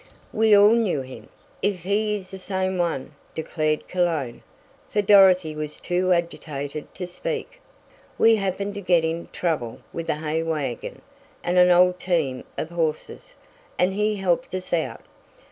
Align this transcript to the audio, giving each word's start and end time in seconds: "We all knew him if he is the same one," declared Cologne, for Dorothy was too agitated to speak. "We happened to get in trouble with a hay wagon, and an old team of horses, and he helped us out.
"We 0.33 0.57
all 0.57 0.71
knew 0.73 1.01
him 1.01 1.29
if 1.61 1.83
he 1.83 2.15
is 2.15 2.31
the 2.31 2.39
same 2.39 2.79
one," 2.79 3.11
declared 3.35 3.87
Cologne, 3.87 4.41
for 4.89 4.99
Dorothy 5.03 5.55
was 5.55 5.79
too 5.79 6.11
agitated 6.11 6.91
to 6.95 7.05
speak. 7.05 7.61
"We 8.17 8.37
happened 8.37 8.73
to 8.73 8.81
get 8.81 9.05
in 9.05 9.27
trouble 9.27 9.81
with 9.93 10.09
a 10.09 10.15
hay 10.15 10.41
wagon, 10.41 11.03
and 11.43 11.59
an 11.59 11.69
old 11.69 11.99
team 11.99 12.45
of 12.57 12.71
horses, 12.71 13.35
and 13.77 13.93
he 13.93 14.15
helped 14.15 14.55
us 14.55 14.73
out. 14.73 15.01